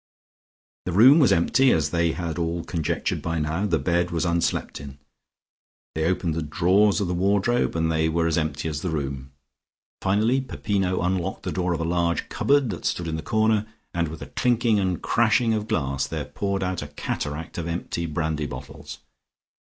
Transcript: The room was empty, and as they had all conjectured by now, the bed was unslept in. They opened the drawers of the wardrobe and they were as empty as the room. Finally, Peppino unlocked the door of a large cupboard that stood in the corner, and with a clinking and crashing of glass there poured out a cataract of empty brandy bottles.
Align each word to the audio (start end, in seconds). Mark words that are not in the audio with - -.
The 0.85 0.91
room 0.93 1.19
was 1.19 1.31
empty, 1.31 1.69
and 1.69 1.77
as 1.77 1.91
they 1.91 2.13
had 2.13 2.39
all 2.39 2.63
conjectured 2.63 3.21
by 3.21 3.37
now, 3.37 3.67
the 3.67 3.77
bed 3.77 4.09
was 4.09 4.25
unslept 4.25 4.81
in. 4.81 4.97
They 5.93 6.05
opened 6.05 6.33
the 6.33 6.41
drawers 6.41 6.99
of 7.01 7.07
the 7.07 7.13
wardrobe 7.13 7.75
and 7.75 7.91
they 7.91 8.09
were 8.09 8.25
as 8.25 8.35
empty 8.35 8.67
as 8.67 8.81
the 8.81 8.89
room. 8.89 9.31
Finally, 10.01 10.41
Peppino 10.41 11.03
unlocked 11.03 11.43
the 11.43 11.51
door 11.51 11.73
of 11.73 11.79
a 11.81 11.83
large 11.83 12.29
cupboard 12.29 12.71
that 12.71 12.83
stood 12.85 13.07
in 13.07 13.15
the 13.15 13.21
corner, 13.21 13.67
and 13.93 14.07
with 14.07 14.23
a 14.23 14.31
clinking 14.31 14.79
and 14.79 15.03
crashing 15.03 15.53
of 15.53 15.67
glass 15.67 16.07
there 16.07 16.25
poured 16.25 16.63
out 16.63 16.81
a 16.81 16.87
cataract 16.87 17.59
of 17.59 17.67
empty 17.67 18.07
brandy 18.07 18.47
bottles. 18.47 18.97